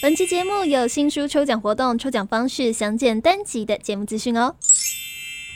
[0.00, 4.54] 本期节目有新书抽奖活动，抽奖方式详见单集的节目资讯哦。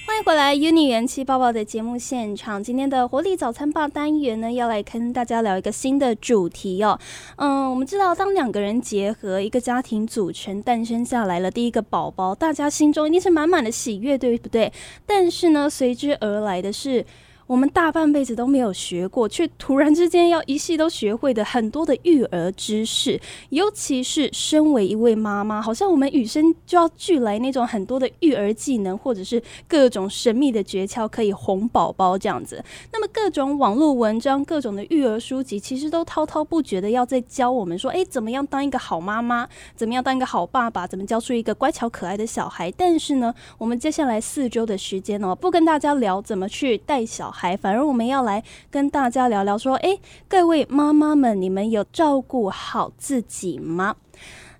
[0.04, 2.60] 欢迎回来，Uni 元气爆爆的节目现场。
[2.60, 6.98] 今天的活力早餐吧单元呢，要来跟大家聊一个新的主题哦。
[7.36, 14.72] 嗯，我们知道，当两个人结合，一个家庭组成，诞生下来了第一个宝宝，大家心中一定是满满的喜悦，对不对？
[15.06, 17.06] 但是呢，随之而来的是。
[17.52, 23.20] 我们大半辈子都没有学过，却突然之间要一系都学会的很多的育儿知识，
[23.50, 32.64] 尤其是身为一位妈妈，好像我们与生就要俱来那种很多的育儿技能，或者是各种神秘的诀窍可以哄宝宝这样子。
[32.90, 42.70] 那么各种网络文章、各种的育儿书籍，其实都滔滔不绝的要在教我们说，哎，怎么样当一个好妈妈，怎么样当一个好爸爸，怎么教出一个乖巧可爱的小孩。
[42.70, 47.41] 但是呢，我们接下来四周的时间哦，不跟大家聊怎么去带小孩。
[47.42, 53.96] 还反而我们要来跟大家聊聊，说，诶，各位妈妈们，你们有照顾好自己吗？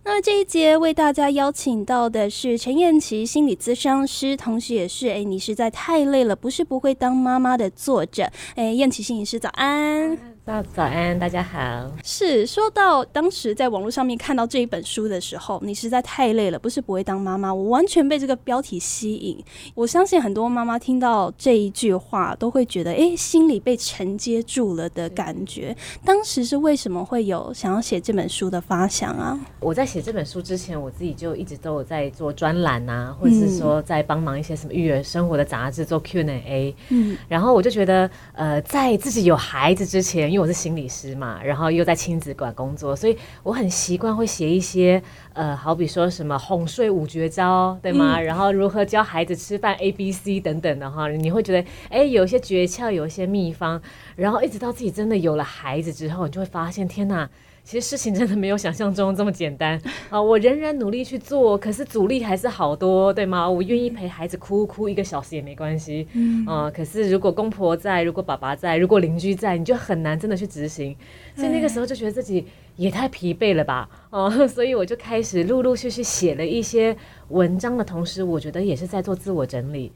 [0.03, 10.32] 那这一节为大家邀请到的是陈燕琪心理咨商师，同时也是诶，你实在太累了，不是不会当妈妈的作者，诶，燕琪心理师早安。
[10.45, 11.89] 早早安，大家好。
[12.03, 19.39] 是说到当时在网络上面看到这一本书的时候，你实在太累了，不是不会当妈妈，我完全被这个标题吸引。
[19.77, 25.77] 我相信很多妈妈听到这一句话，都会觉得哎，心里被承接住了的感觉。
[26.05, 29.39] 当时是为什么会有想要写这本书的发想啊？
[29.61, 36.75] 我在写这本书之前，我自己就一直都有在做专栏啊，或者是说在帮忙一些什么育儿生活的杂志做 Q&A。
[36.89, 40.32] 嗯，然后我就觉得，呃，在自己有孩子之前。
[40.33, 45.03] 因为我是心理师嘛，然后又在亲子馆工作，所以我很习惯会写一些
[45.35, 48.19] 呃，好比说什么哄睡五绝招，对吗？
[48.19, 53.83] 然后如何教孩子吃饭 A B C 等等的哈，你会觉得哎，有一些诀窍，有一些秘方，
[54.17, 57.29] 然后一直到自己真的有了孩子之后，你就会发现，天哪！
[57.65, 60.21] 其实事情真的没有想象中这么简单啊！
[60.21, 63.49] 我仍然努力去做，可是阻力还是好多，对吗？
[63.49, 66.71] 我愿意陪孩子哭哭一个小时也没关系，嗯啊。
[66.71, 70.95] 可是如果公婆在，如果爸爸在，如果邻居在，你就很难真的去执行。
[71.37, 72.45] 所以那个时候就觉得自己
[72.77, 76.97] 也太疲惫了吧，哦， 所以我就开始陆陆续续写了一些
[77.29, 79.93] 文章的同时，我觉得也是在做自我整理。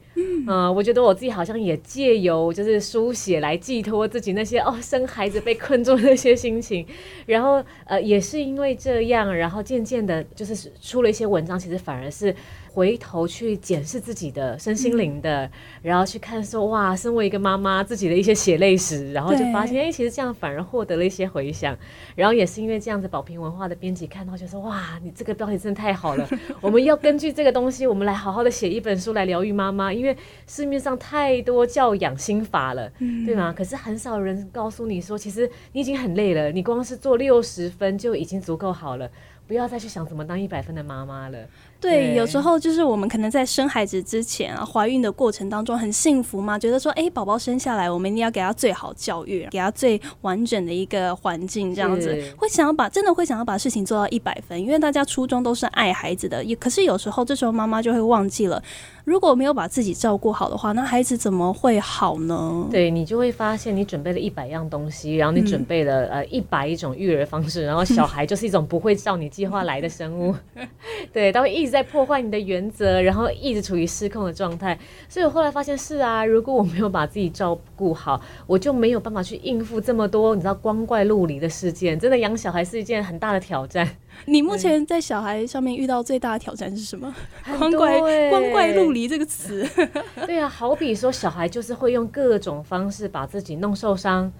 [0.47, 6.85] 嗯，我觉得我自己好像也借由就是书写来寄托自己那些哦生孩子被困住那些心情，
[7.25, 12.33] 然后呃也是因为这样，然后渐渐的就是出了一些文章，其实反而是。
[12.71, 15.49] 回头去检视自己的身心灵的，
[15.81, 21.77] 然后去看说哇，身为一个妈妈，自己的一些血泪史，然后就发现哎，其实这样反而获得了一些回响。
[22.15, 26.29] 然后也是因为这样子，宝瓶文化的编辑看到就说哇，你这个标题真的太好了，
[26.61, 32.91] 我们要根据这个东西，我们来好好的写一本书来疗愈妈妈，因为市面上太多教养心法了，
[33.25, 33.53] 对吗？
[33.55, 39.09] 可是很少人告诉你说，其实你已经很累了，你光是做六十分就已经足够好了，
[39.47, 41.39] 不要再去想怎么当一百分的妈妈了。
[41.79, 58.59] 对，有时候就是我们可能在生孩子之前啊，怀孕的过程当中很幸福嘛，觉得说，哎，宝宝生下来，我们一定要给他最好教育，给他最完整的一个环境，这样子，会想要把真的会想要把事情做到一百分，因为大家初衷都是爱孩子的，也可是有时候这时候妈妈就会忘记了，
[59.05, 62.67] 如果没有把自己照顾好的话，那孩子怎么会好呢？
[62.71, 70.33] 对你就会发现，你准备了一百样东西，然后你准备了呃一百一种育儿方式，然后小孩就是一种不会照你计划来的生物，
[71.13, 71.66] 对，他会一。
[71.69, 81.99] 在破坏你的原则，然后一直处于失控的状态，所以我后来发现是啊，如果我没有把自己照顾好，我就没有办法去应付这么多你知道光怪陆离的事件。
[81.99, 83.87] 真的养小孩是一件很大的挑战。
[84.25, 87.13] 你目前在小孩上面遇到最大的挑战是什么？
[87.57, 89.67] 光怪光怪陆离这个词。
[90.25, 94.31] 对啊，好比说小孩就是会用各种方式把自己弄受伤。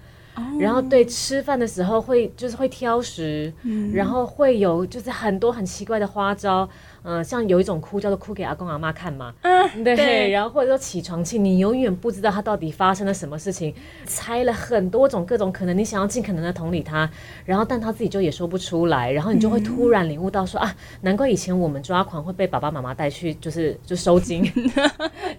[0.56, 3.52] 然后对吃饭的时候会就是会挑食，
[3.92, 6.68] 然后会有就是很多很奇怪的花招，
[7.10, 13.74] 嗯，像有一种哭叫做哭给阿公阿妈看嘛，嗯，对，然后或者说起床气，你永远不知道他到底发生了什么事情，
[14.04, 17.10] 猜了很多种各种可能，你想要尽可能的同理他，
[17.46, 24.44] 然后但他自己就也说不出来，然后你就会突然领悟到说啊，难怪以前我们抓狂会被爸爸妈妈带去就是就收精，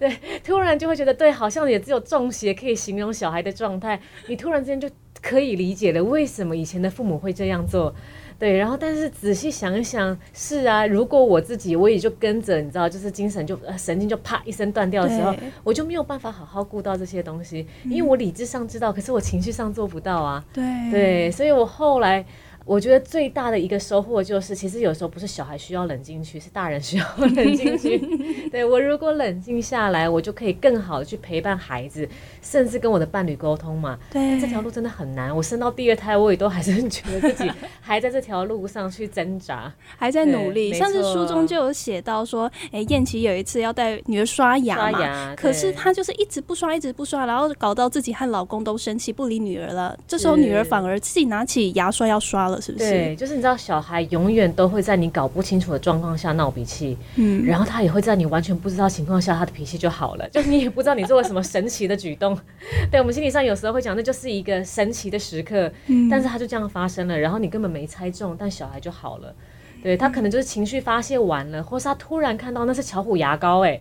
[0.00, 4.90] 对，突然就会觉得对，好像也只有中邪可以形容小孩的状态，你突然之间就。
[5.22, 7.94] 可以理解了，为什么以前的父母会这样做？
[8.40, 15.32] 对，然后但是仔细想一想，是啊，如果我自己我也就跟着，你知道，就是精神就神经就啪一声断掉的时候，
[15.62, 20.44] 我就没有办法好好顾到这些东西，因为我理智上知道，可是我情绪上做不到啊。
[20.52, 22.24] 对对，所以我后来。
[22.66, 27.98] 我觉得最大的一个收获就是，其实有时候不是小孩需要冷静去，是大人需要冷静去。
[28.52, 32.08] 对我如果冷静下来，我就可以更好的去陪伴孩子，
[32.42, 33.98] 甚至跟我的伴侣沟通嘛。
[34.12, 35.34] 对，这条路真的很难。
[35.34, 37.50] 我生到第二胎，我也都还是觉得自己
[37.80, 40.72] 还在这条路上去挣扎，还在努力。
[40.72, 49.98] 像是书中就有写到说，哎，燕琪有一次要带女儿刷牙嘛，可是她就是一直不刷，一直不刷，然后搞到自己和老公都生气，不理女儿了。
[50.06, 52.60] 这时候女儿反而自己拿起牙刷要刷了。
[52.60, 52.90] 是不是？
[52.90, 62.29] 对，就是你知道，小孩永远都会在你搞不清楚的状况下闹脾气，嗯，然后他也会在你完全不知道情况下，他的脾气就好了，就你也不知道你做了什么神奇的举动。
[62.90, 69.34] 对我们心理上有时候会讲，那就是一个神奇的时刻，嗯，但是他就这样发生了，然后你根本没猜中，但小孩就好了。
[69.82, 73.80] 对他可能就是情绪发泄完了，或是他突然看到那是巧虎牙膏，哎。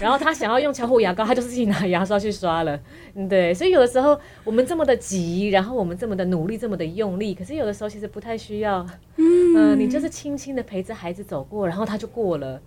[0.00, 2.76] 然后他想要用巧虎牙膏，他就自己拿牙刷去刷了。
[3.14, 8.84] 嗯，对，所以有的时候我们这么的急，然后我们这么的努力，这么的用力，可是有的时候其实不太需要。
[9.18, 12.60] 嗯，你就是轻轻的陪着孩子走过，然后他就过了。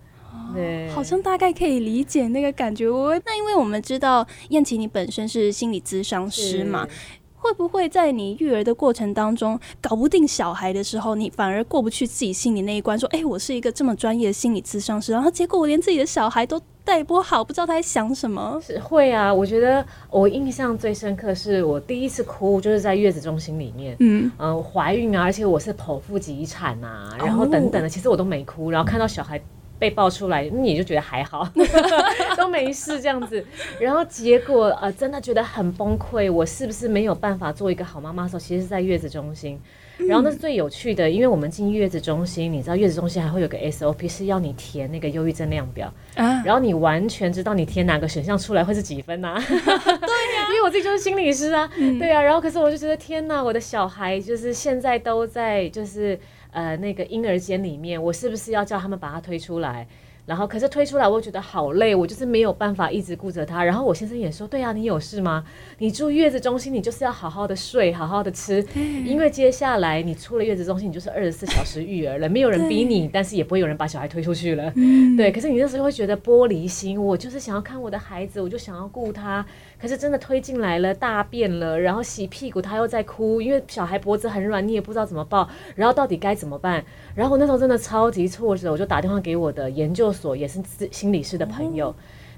[0.54, 2.88] 对，好像大概可以理解那个感觉。
[2.88, 6.86] 我那因为我们知道燕琪你本身是心理咨商师嘛。
[7.34, 12.96] 会不会在你育儿的过程当中搞不定小孩的时候，你反而过不去自己心里那一关？
[12.96, 18.60] 说，哎，我是一个这么专业的心理咨商师，然后结果我连自己的小孩都带不好，不知道他在想什么。
[18.64, 29.42] 是会啊，我觉得我印象最深刻是我第一次哭就是在月子中心里面，嗯嗯，怀孕啊，而且我是剖腹急产啊，然后等等的，其实我都没哭，然后看到小孩。
[29.82, 31.44] 被爆出来，你就觉得还好，
[32.38, 33.44] 都没事这样子。
[33.80, 36.30] 然后结果呃，真的觉得很崩溃。
[36.32, 39.60] 我是不是没有办法做一个好妈妈的时候，其实是在月子中心。
[40.08, 46.40] 然后那是最有趣的，因为我们进月子中心，你知道月子中心还会有个 SOP 是要你填那个忧郁症量表啊。
[46.44, 49.34] 然后你完全知道你填哪个选项出来会是几分呐？
[49.48, 51.68] 对呀，因为我自己就是心理师啊。
[51.98, 56.16] 对呀，然后可是我就觉得天呐，我的小孩就是现在都在就是。
[56.52, 59.86] 呃，那个婴儿间里面，我是不是要叫他们把他推出来？
[60.24, 63.64] 然后，可是推出来，我觉得好累，我就是没有办法一直顾着他。
[63.64, 65.44] 然后我先生也说：“对啊，你有事吗？
[65.78, 68.64] 你住月子中心，你就是要好好的睡，好好的吃，
[69.04, 74.72] 因为接下来你出了月子中心，你就是二十四小时育儿了，没有人逼你，但是也不会有人把小孩推出去了。
[75.16, 79.44] 对，可是你那时候会觉得玻璃心，我就是想要看我的孩子，我就想要顾他。
[79.82, 86.84] 可是真的推进来了，大便了，然后洗屁股，他又在哭，因为小孩脖子很软，你也不知道怎么抱，然后到底该怎么办？
[87.16, 90.62] 然后我那时候真的超级挫折，我就打电话给我的研究所也是
[90.92, 91.92] 心理师的朋友，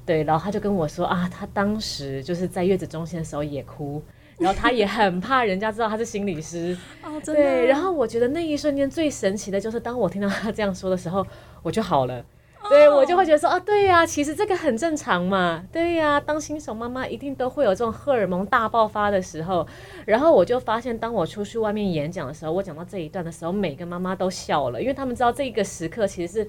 [0.07, 4.03] 对，然后他就跟我说啊，他当时就是在月子中心的时候也哭，
[4.39, 6.75] 然后他也很怕人家知道他是心理师，
[7.05, 7.43] 哦，真的。
[7.43, 11.27] 对，然后我觉得那一瞬间最神奇的就是当我听到他这样说的时候，
[11.63, 12.25] 我就好了。
[12.71, 19.67] 对我就会觉得说啊，对呀，其实这个很正常嘛，对呀，当新手妈妈一定都会有这种荷尔蒙大爆发的时候。
[20.07, 26.49] 然后我就发现，当我出去外面演讲的时候，我讲到这一段的时候，每个妈妈都笑了，因为他们知道这个时刻其实是。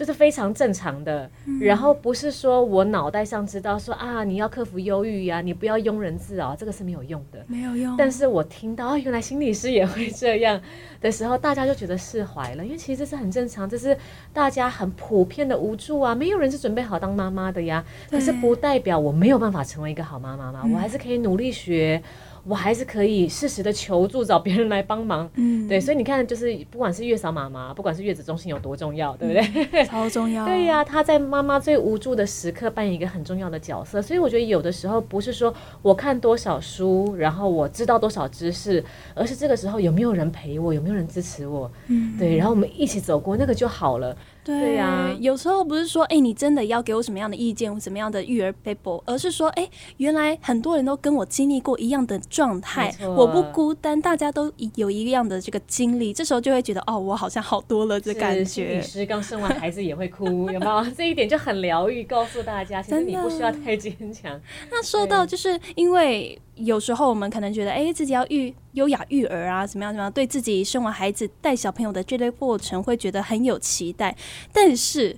[0.00, 1.30] 就是非常正常的，
[1.60, 7.94] 然后不是说我脑袋上知道说啊，你要克服忧郁呀，你不要庸人自扰，这个是没有用的，没有用。
[7.98, 10.58] 但是我听到原来心理师也会这样
[11.02, 13.94] 的时候，大家就觉得释怀了，因为其实这是很正常，这是
[14.32, 17.84] 大家很普遍的无助啊，没有人是准备好当妈妈的呀。
[18.10, 22.02] 可是不代表我没有办法成为一个好妈妈嘛，我还是可以努力学。
[22.50, 25.30] 我还是可以适时的求助，找别人来帮忙。
[25.34, 29.32] 嗯，对，所以你看，就是不管是月嫂妈妈，不管是月子中心有多重要，对不
[29.70, 29.84] 对？
[29.84, 30.44] 超重要。
[30.50, 34.02] 对呀，她在妈妈最无助的时刻扮演一个很重要的角色。
[34.02, 41.70] 所以我觉得有的时候不是说我看多少书，然后我知道多少知识，而是这个时候有没有人陪我，有没有人支持我。
[41.86, 44.16] 嗯，对，然后我们一起走过那个就好了。
[44.42, 49.68] 对呀，有时候不是说，哎，你真的要给我什么样的意见或什么样的育儿 paper，而是说，哎，
[49.98, 58.76] 原来很多人都跟我经历过一样的状态，我不孤单，大家都有一样的这个经历，这时候就会觉得，哦，我好像好多了这感觉。
[58.76, 60.86] 女师刚生完孩子也会哭，有没有？
[60.96, 64.40] 这一点就很疗愈，告诉大家，其实你不需要太坚强。
[64.70, 66.40] 那说到就是因为。
[66.56, 74.16] 有时候我们可能觉得，哎，自己要育优雅育儿啊，怎么样怎么样，对自己生完孩子带小朋友的这类过程会觉得很有期待。
[74.52, 75.16] 但是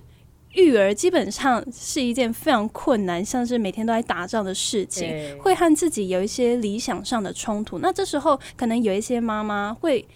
[0.53, 7.79] 育儿基本上是一件非常困难，像是每天都在打仗的事情，会和自己有一些理想上的冲突。
[7.79, 10.07] 那这时候可能有一些妈妈会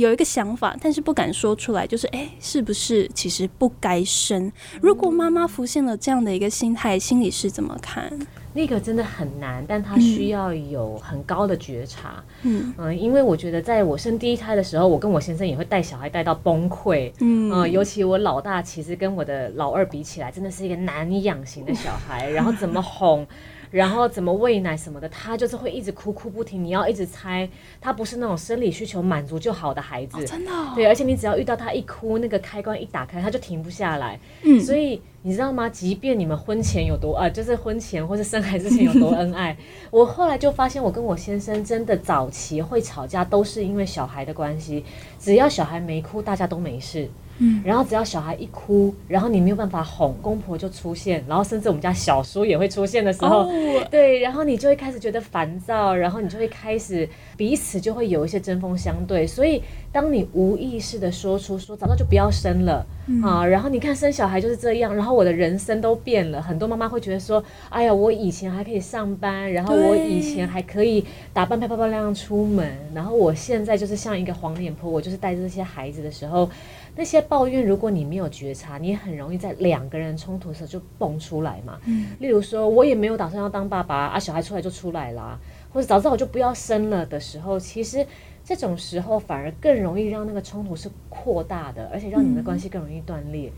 [0.00, 4.52] 有一个想法，但是不敢说出来，就是哎，是不是其实不该生？
[4.82, 8.12] 如果妈妈浮现了这样的一个心态，心里是怎么看？
[8.52, 12.22] 那个真的很难，但他需要有很高的觉察。
[12.42, 17.10] 嗯嗯，因为我觉得在我生第一胎的时候，我跟我先生也会带小孩带到崩溃。
[17.20, 23.26] 嗯尤其我老大其实跟我的老二比起来，真的是一个难养型的小孩，然后怎么哄。
[23.70, 26.62] 然后怎么喂奶什么的，他就是会一直哭哭不停。
[26.62, 27.48] 你要一直猜，
[27.80, 30.50] 他不是那种生理需求满足就好的孩子，真的。
[30.74, 34.18] 对，而且你只要遇到他一哭，那个开关一打开，他就停不下来。
[34.42, 35.68] 嗯，所以你知道吗？
[35.68, 39.56] 即便你们婚前有多呃，就是婚前或是生孩子前有多恩爱，
[39.90, 44.84] 我后来就发现，我跟我先生真的早期会吵架，都是因为小孩的关系。
[45.18, 47.08] 只要小孩没哭，大家都没事。
[47.38, 53.46] 嗯，然后只要小孩一哭，然后你没有办法哄，公婆就出现，然后甚至我们家小叔也会出现的时候，
[53.90, 59.26] 对，然后你就会开始觉得烦躁，然后你就会开始彼此就会有一些针锋相对。
[59.26, 59.62] 所以
[59.92, 62.86] 当你无意识的说出说早早就不要生了
[63.22, 66.40] 啊，然后你看生小孩就是这样，然后我的人生都变了。
[66.40, 76.48] 很多妈妈会觉得说，哎呀，我以前还可以上班，然后我以前还可以打扮漂漂亮亮出门，然后我现在就是像一个黄脸婆，我就是带着这些孩子的时候。
[76.96, 81.78] 那些抱怨，如果你没有觉察，你很容易在两个人冲突的时候就蹦出来嘛。
[81.84, 85.38] 嗯，例如说，我也没有打算要当爸爸啊，小孩出来就出来啦，
[85.72, 88.04] 或者早知道我就不要生了的时候，其实
[88.42, 93.50] 这种时候反而更容易让那个冲突是扩大的，而且让你们的关系更容易断裂。
[93.50, 93.52] 嗯，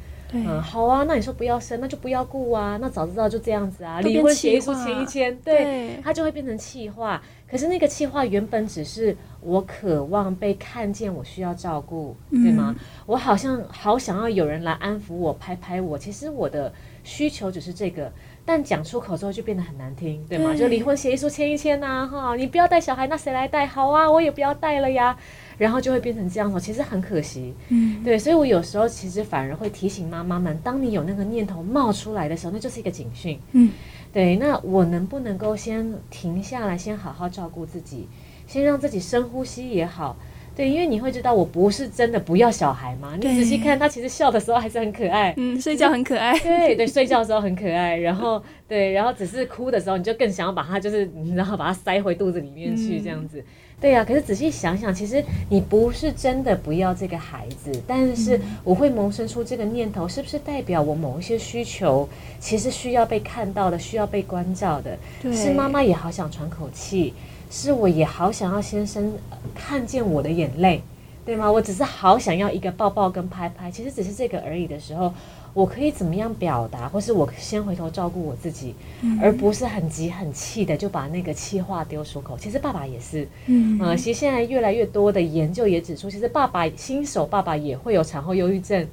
[0.62, 7.22] 好啊，那你说不要生，那就不要顾啊，那早知道就这样子啊，离婚协议书签一签，对，它就会变成气话。
[7.50, 12.74] 可是那个气话原本只是我渴望被看见，我需要照顾，对吗？
[13.06, 15.96] 我好像好想要有人来安抚我，拍拍我。
[15.96, 16.70] 其实我的
[17.04, 18.12] 需求只是这个，
[18.44, 20.54] 但讲出口之后就变得很难听，对吗？
[20.54, 23.66] 就离婚协议书签一签呐，哈，你不要带小孩，那谁来带？
[23.66, 25.16] 好啊，我也不要带了呀。
[25.58, 27.52] 然后就会变成这样子，其实很可惜。
[27.68, 33.38] 嗯，对，所以我有时候其实反而会提醒妈妈们，当你有那个念头冒出来的时候，那就是一个警讯。
[33.52, 33.70] 嗯，
[34.12, 38.08] 对，那我能不能够先停下来，先好好照顾自己，
[38.46, 40.16] 先让自己深呼吸也好。
[40.56, 43.14] 对，因为你会知道我不是真的不要小孩嘛。
[43.14, 45.32] 你仔细看，他其实笑的时候还是很可爱。
[45.36, 46.36] 嗯，睡觉很可爱。
[46.40, 47.96] 对对，睡觉的时候很可爱。
[47.96, 53.44] 然后对，然后只是哭的时候，你就更想要把他就是然后把他塞回肚子里面去这样子。
[53.80, 62.08] 对呀，可是仔细想想，其实你不是真的不要这个孩子，但是我会萌生出这个念头，是不是代表我某一些需求
[62.40, 64.98] 其实需要被看到的，需要被关照的？
[65.32, 67.14] 是妈妈也好想喘口气。
[67.50, 69.10] 是我也好想要先生
[69.54, 70.82] 看见我的眼泪，
[71.24, 71.50] 对吗？
[71.50, 75.14] 我只是好想要一个抱抱跟拍拍，其实只是这个而已的时候，
[75.54, 78.74] 我可以怎么样表达，或是我先回头照顾我自己，
[79.20, 82.36] 而不是很急很气的就把那个气话丢出口。
[82.38, 88.86] 其实爸爸也是，嗯，其实现在越来越多的研究也指出，其实爸爸新手爸爸也会有产后忧郁症，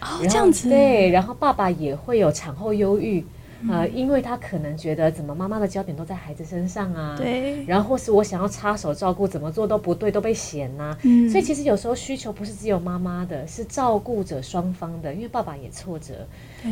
[0.00, 3.24] 哦，这样子，对，然后爸爸也会有产后忧郁。
[3.70, 16.26] 呃，因为他可能觉得怎么妈妈的焦点都在孩子身上啊，对，然后或是我想要插手照顾，怎么做都不对，都被嫌呐，嗯，所以其实有时候需求不是只有妈妈的，是照顾者双方的，因为爸爸也挫折，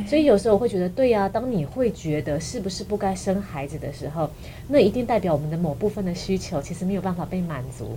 [0.07, 4.29] 所以有时候我会觉得，对呀，当你会觉得是不是不该生孩子的时候，
[4.69, 7.97] 那一定代表我们的某部分的需求其实没有办法被满足，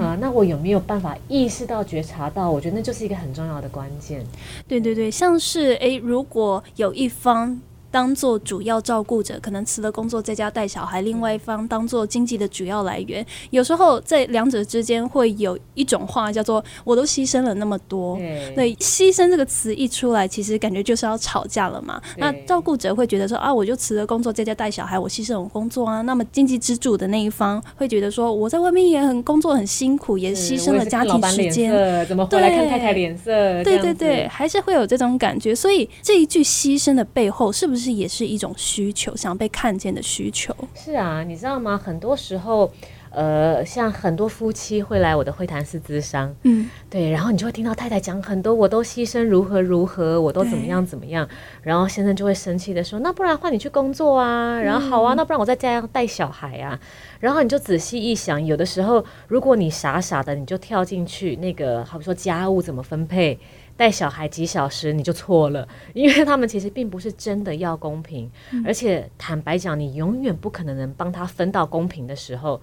[0.00, 2.50] 啊，那我有没有办法意识到、觉察到？
[2.50, 4.24] 我觉得那就是一个很重要的关键。
[4.66, 7.60] 对对对，像是诶，如果有一方。
[7.92, 13.24] 当做主要照顾者，可能辞了工作在家带小孩；另外一方当做经济的主要来源。
[13.50, 18.16] 有时候在两者之间会有一种话叫做“我都牺牲了那么多”。
[18.56, 22.00] 对，牺牲这个词一出来，其实感觉就是要吵架了嘛。
[22.16, 31.70] 那照顾者会觉得说：“啊，我就辞了工作在家带小孩，我牺牲我工作啊。”那么经济支柱的那一方会觉得说：“我在外面也很工作很辛苦，也牺牲了家庭时间，
[32.06, 33.30] 怎么回来看太太脸色？”
[33.62, 35.54] 对对对，还是会有这种感觉。
[35.54, 37.81] 所以这一句牺牲的背后，是不是？
[37.82, 40.54] 是也是一种需求，想被看见的需求。
[40.74, 41.76] 是啊，你知道吗？
[41.76, 42.72] 很多时候，
[43.10, 51.28] 呃，像很多夫妻会来我的会谈室咨商，嗯，对，然后你就会听到太太讲很多，我都牺牲如何如何，我都怎么样怎么样，
[51.62, 56.78] 然后先生就会生气的说，那不然换你去工作啊，然后好啊，那不然我在家带小孩啊，
[57.22, 63.38] 然后你就仔细一想，有的时候如果你傻傻的，你就跳进去那个，好比说家务怎么分配。
[63.74, 68.30] 带小孩几小时你就错了，因为他们其实并不是真的要公平，
[68.66, 72.60] 而且坦白讲，你永远不可能能帮他分到公平的时候。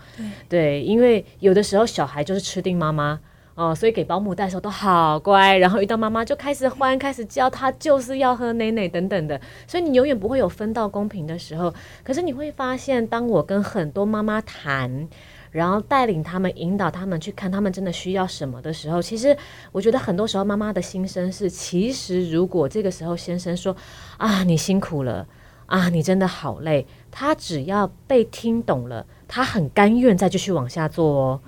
[0.47, 3.19] 对，因为有的时候小孩就是吃定妈妈
[3.59, 11.73] 哦，所以给保姆带的时候都好乖，然后遇到妈妈就开始欢，开始叫他就是要喝奶奶等等的，所以你永远不会有分到公平的时候。
[12.03, 15.07] 可是你会发现，当我跟很多妈妈谈。
[15.51, 19.35] 然后带领他们，引导他们去看他们真的需要什么的时候，其实
[19.71, 23.75] 我觉得很多时候妈妈的心声是：其实如果这个时候先生说
[24.17, 25.25] 啊，你辛苦了
[25.65, 26.85] 啊，你真的好累。
[27.09, 31.41] 他只要被听懂了，他很甘愿再继续往下做哦。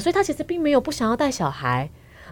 [0.00, 1.88] 所以他其实并没有不想要带小孩。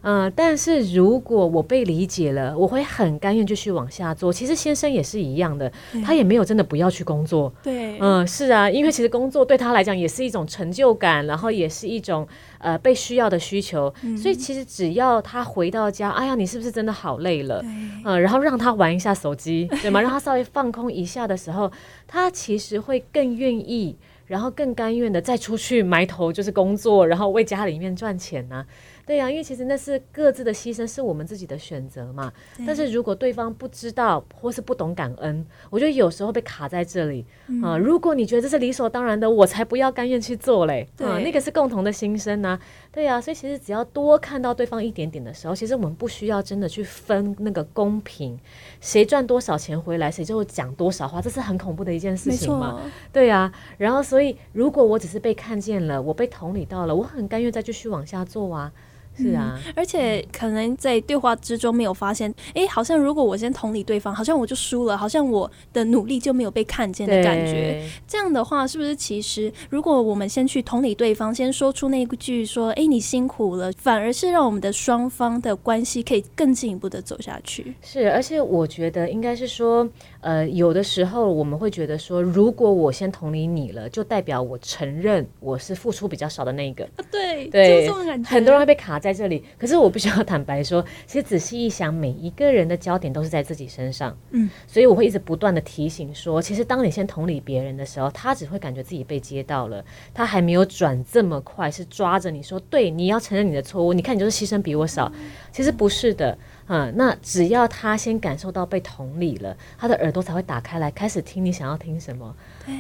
[0.07, 4.31] 嗯，但是如果我被理解了，我会很甘愿继续往下做。
[4.31, 5.73] 其实先生也是一样的，
[6.05, 7.51] 他也没有真的不要去工作。
[7.63, 13.91] 对，嗯，是啊，因为其实工作对他来讲也是一种成就感，然后也是一种呃被需要的需求。
[14.15, 17.65] 所以其实只要他回到家，哎呀，你是不是真的好累了？
[18.05, 20.03] 嗯，然后让他玩一下手机，对吗？
[20.03, 21.73] 让他稍微放空一下的时候，
[22.07, 28.67] 他其实会更愿意，然后更甘愿的再出去埋头就是工作，然后为家里面赚钱呢。
[29.07, 32.33] 对呀，因为其实那是各自的牺牲，是我们自己的选择嘛。
[32.67, 37.27] 但是如果对方不知道或是不懂感恩，我觉得有时候被卡在这里
[37.63, 37.77] 啊。
[37.77, 40.89] 如果你觉得这是理所当然的，我才不要甘愿去做嘞。
[40.99, 42.59] 啊，那个是共同的心声呐。
[42.91, 48.39] 对呀，所以其实只要多看到对方一点点的时候，其实我们不需要真的去分那个公平，
[48.81, 52.81] 谁赚多少钱回来，谁就讲多少话，这是很恐怖的一件事情嘛。
[53.13, 58.73] 对呀，然后所以如果我只是被看见了，我被同理到了，我很甘愿再继续往下做啊。
[59.17, 67.89] 是啊，而且可能在对话之中没有发现，哎，好像如果我先同理对方，好像我就输了，好像我的努力就没有被看见的感觉。
[68.07, 77.75] 这样的话，是不是其实如果我们先去同理对方，先说出那句说，哎，你辛苦了，反而是让我们的双方的关系可以更进一步的走下去。
[77.83, 79.89] 是，而且我觉得应该是说。
[80.25, 86.89] 呃，有的时候我们会觉得说，如果我先同理你了，就代表我承认我是付出比较少的那一个。
[87.13, 87.91] 对对，
[88.25, 89.45] 很多人会被卡在这里。
[89.59, 94.17] 可是我必须要坦白说，其实仔细一想，每一个人的焦点都是在自己身上。
[94.31, 103.93] 嗯，所以我会一直不断的提醒说，其实当你先同理别人的时候，他只会感觉自己被接到了，他还没有转这么快，是抓着你说，对，你要承认你的错误。
[103.93, 105.13] 你看，你就是牺牲比我少，
[105.53, 106.33] 其实不是的。
[106.33, 112.35] 嗯，那只要他先感受到被同理了，他的耳朵才会打开来，开始听你想要听什么。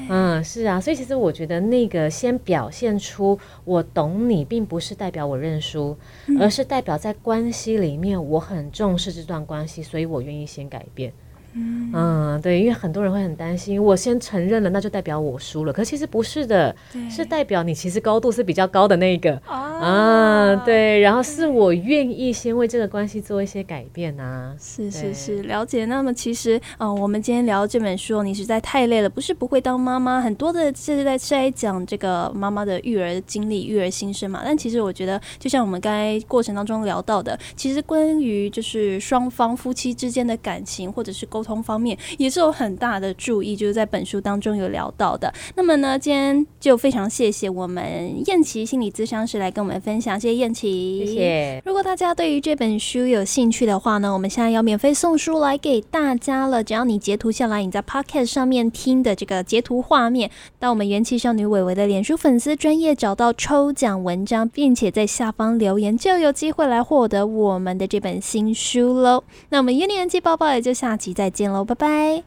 [0.09, 5.97] 嗯，是啊，所以其实我觉得那个先表现出我懂你，并不是代表我认输，
[6.41, 11.13] 而是代表在关系里面我很重视这段关系，所以我愿意先改变。
[11.57, 15.73] 嗯，对，因为很多人会很担心，我先承认了，那就代表我输了。
[15.73, 16.75] 可其实不是的，
[17.09, 20.57] 是代表你其实高度是比较高的那一个啊。
[20.65, 24.53] 对，然后是我愿意先为这个关系做一些改变啊。
[24.59, 25.85] 是是是，了解。
[25.85, 34.43] 那么其实，嗯，我们今天聊这本书，你实在太累了，不是不会当妈妈，很多的是在在讲这个妈妈的育儿经历、育儿心声嘛。
[34.45, 41.44] 但其实我觉得，就像我们刚才过程当中聊到的，其实关于就是双方夫妻之间的感情，或者是沟。
[41.45, 45.33] 通方面也是有很大的注意，就是在本书当中有聊到的。
[45.55, 51.63] 那么呢，今天就非常谢谢我们燕琪心理咨商师来跟我们分享，谢谢燕琪，谢谢。
[51.65, 56.65] 如果大家对于这本书有兴趣的话呢，我们现在要免费送书来给大家了。
[56.65, 69.23] 只要你截图下来，你在 Podcast 上面听的这个截图画面，到我们元气少女伟伟的脸书粉丝专业找到抽奖文章，并且在下方留言，就有机会来获得我们的这本新书喽。
[69.51, 72.25] 那我们一年级宝宝也就下集再见喽，拜拜。